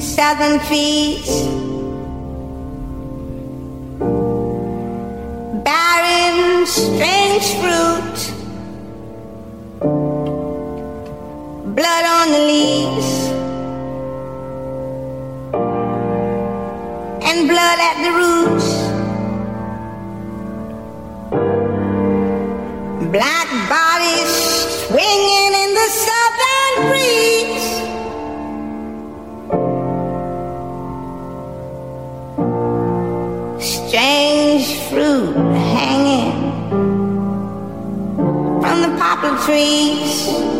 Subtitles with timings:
[0.00, 1.26] southern trees,
[5.64, 8.16] bear, strange fruit,
[11.74, 13.10] blood on the leaves,
[17.28, 18.12] and blood at the
[39.40, 40.59] trees.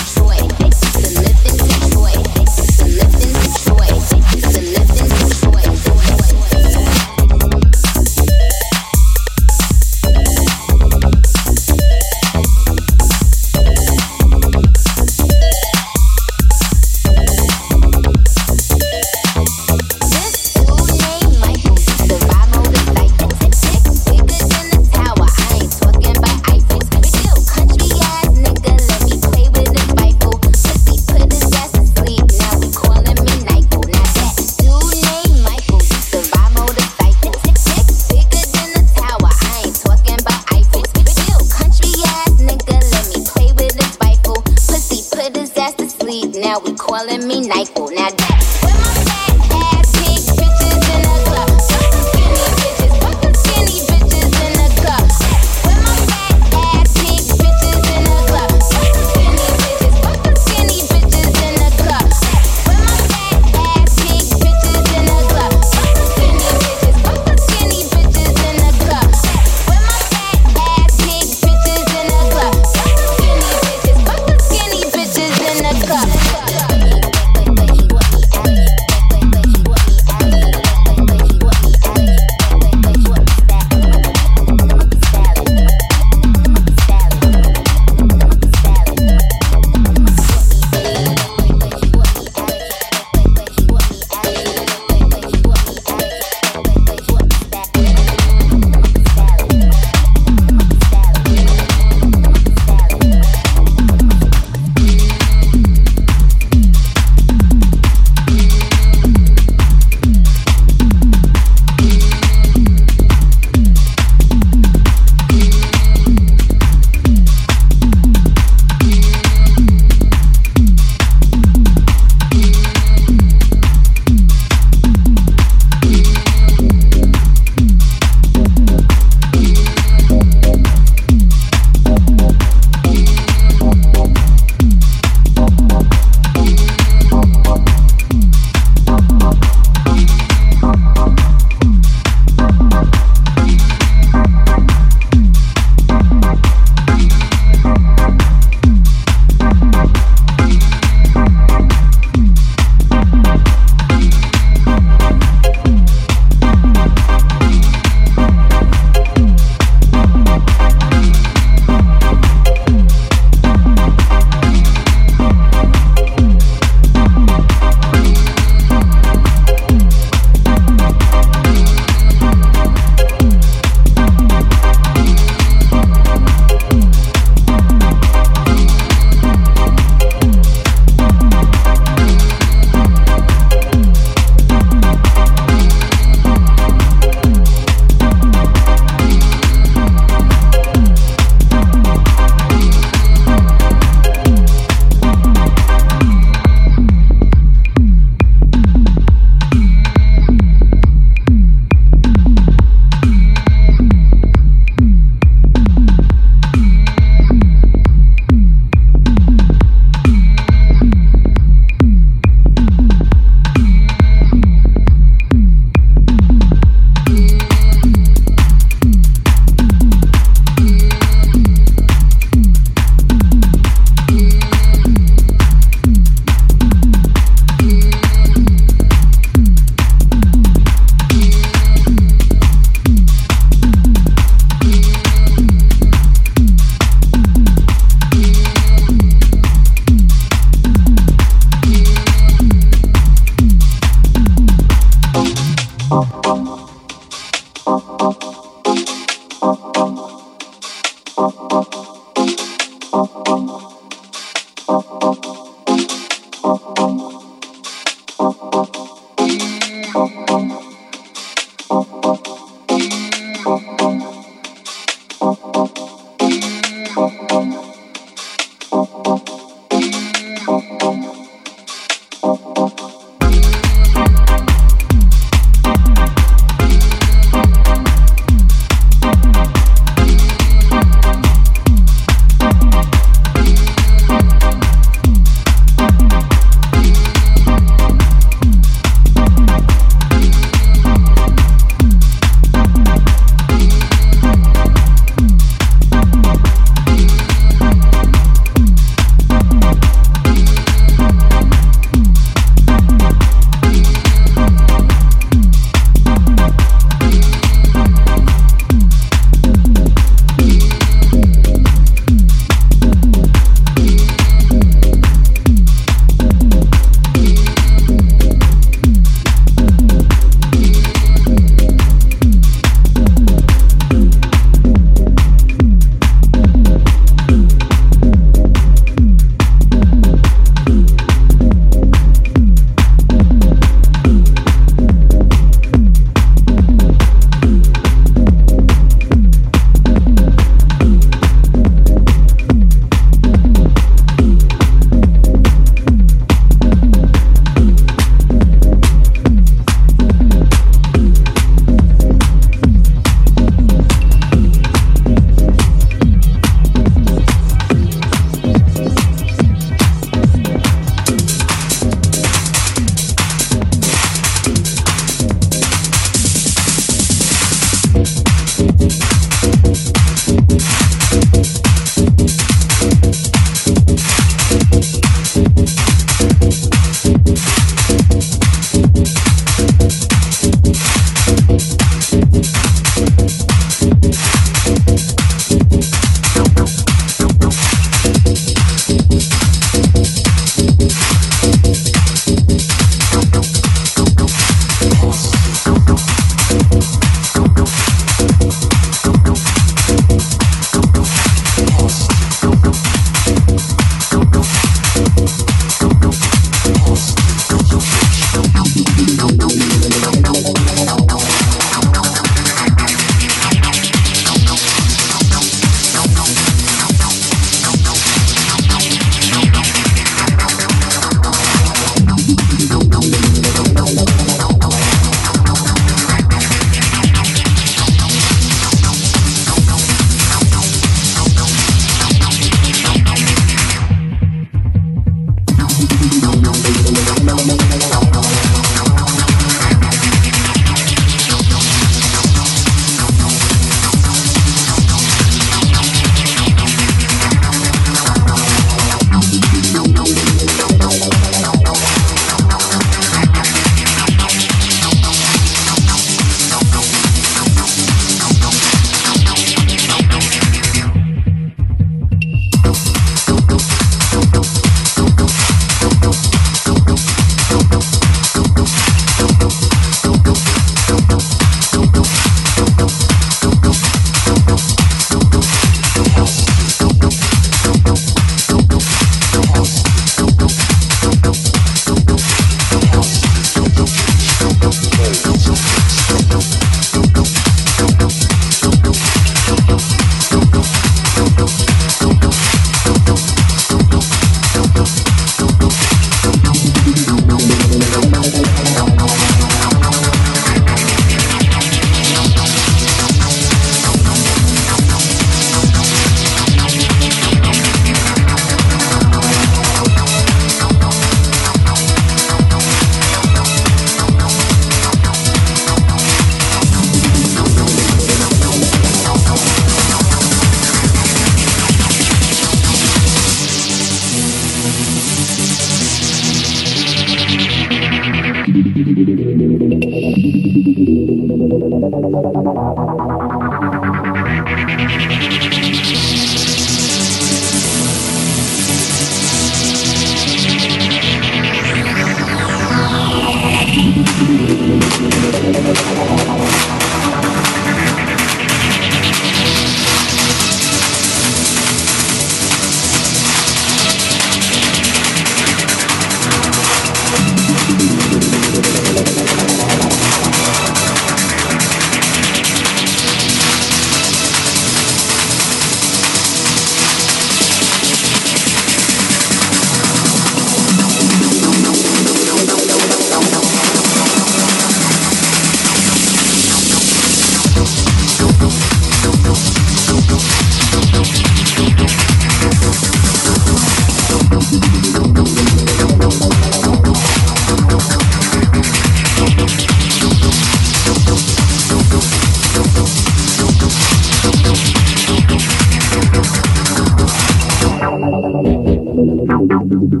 [599.32, 600.00] Não, não, não, não,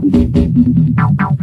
[0.94, 1.41] não, não, não.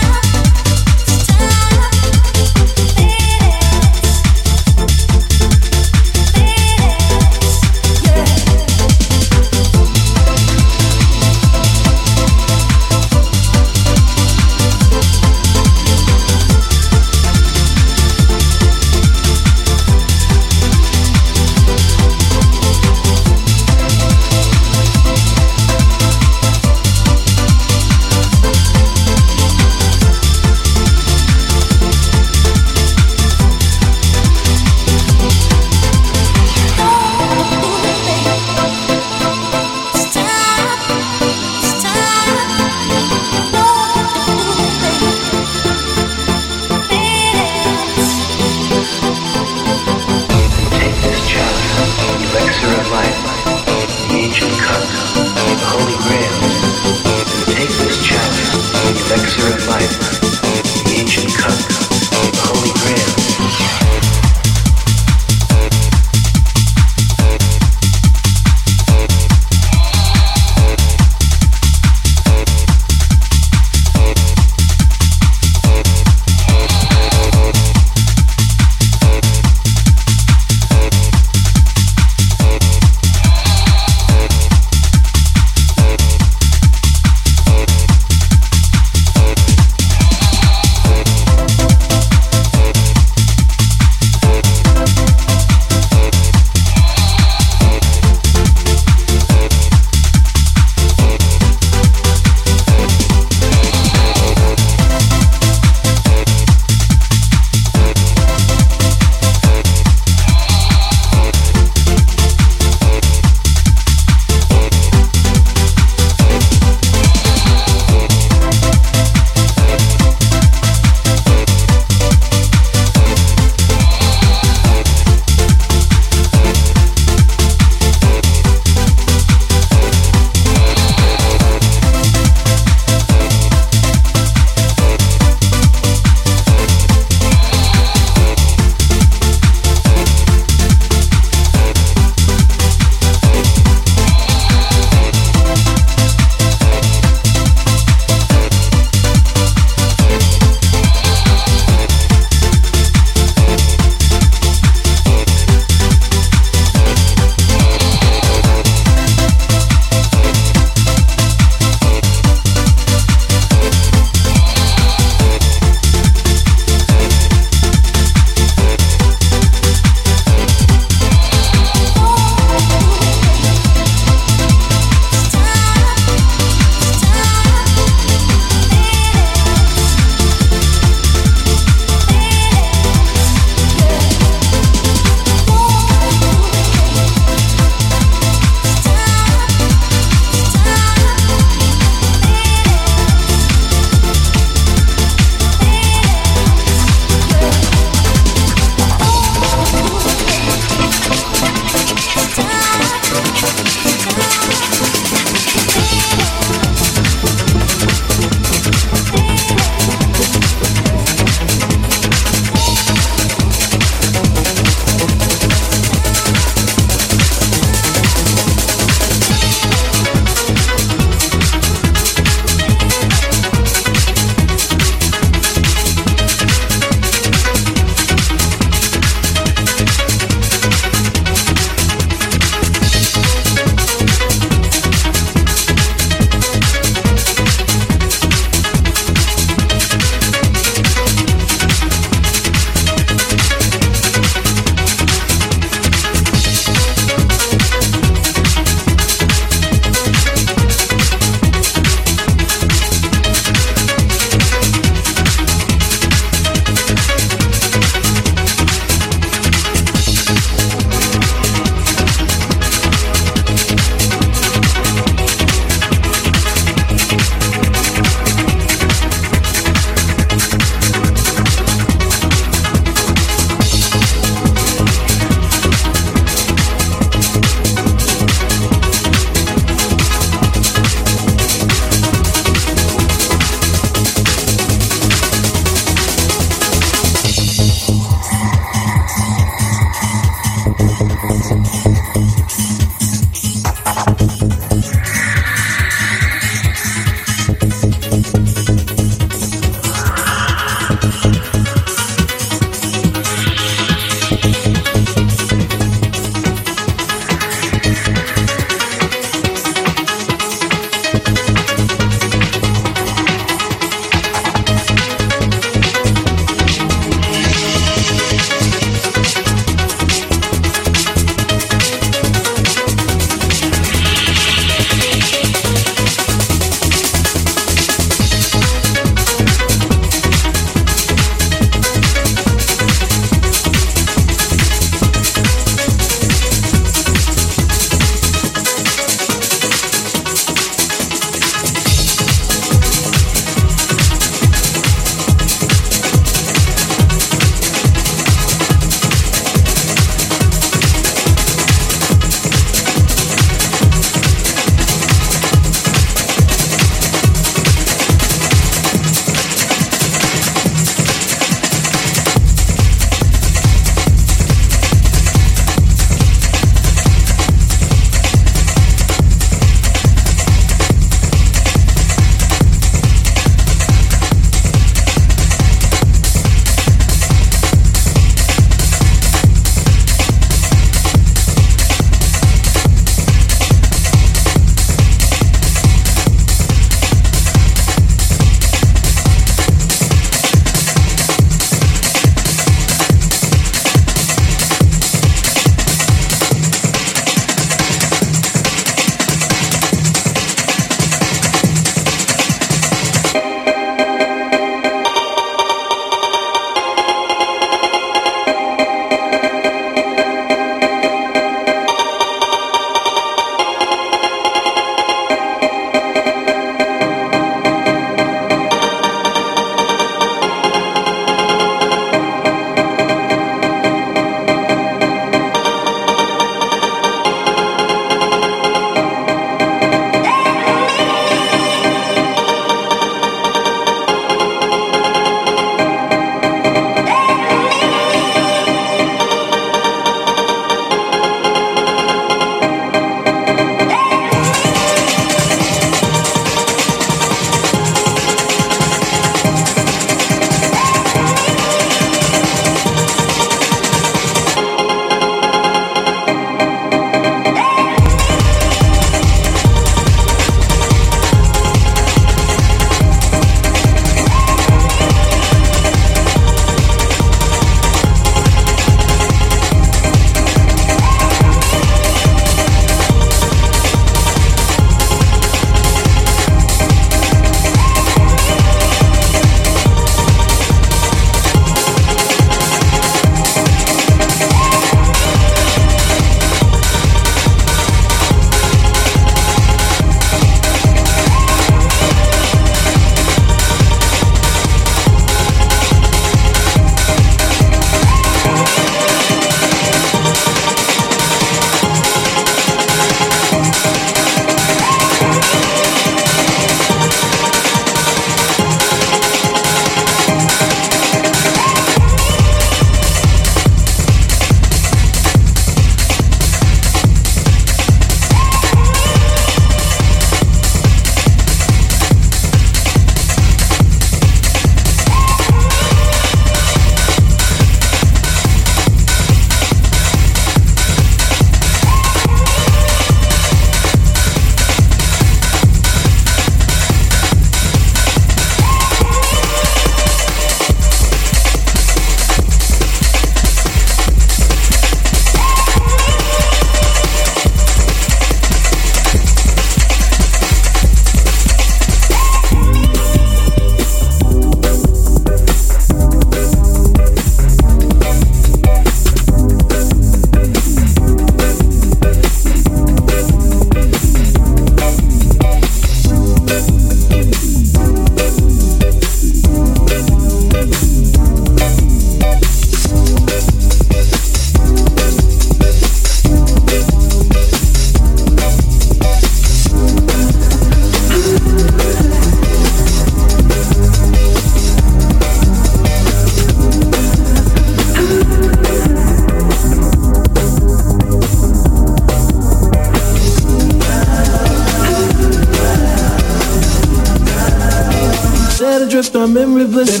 [598.96, 600.00] Adrift on memory bliss